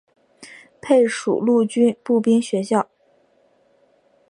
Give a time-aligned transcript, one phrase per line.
[0.81, 2.89] 配属陆军步兵学校。